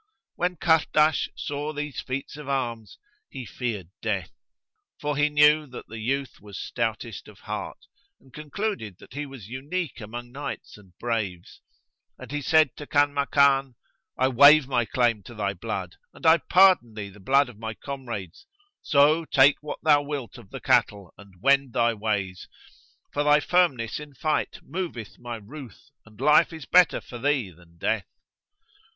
[0.33, 2.97] When Kahrdash saw these feats of arms,
[3.29, 4.31] he feared death;
[4.99, 7.85] for he knew that the youth was stoutest of heart
[8.19, 11.61] and concluded that he was unique among knights and braves;
[12.17, 13.75] and he said to Kanmakan,
[14.17, 17.75] "I waive my claim to thy blood and I pardon thee the blood of my
[17.75, 18.47] comrades:
[18.81, 22.47] so take what thou wilt of the cattle and wend thy ways,
[23.13, 27.77] for thy firmness in fight moveth my ruth and life is better for thee than
[27.77, 28.07] death."